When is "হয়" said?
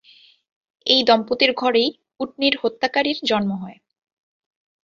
3.55-3.77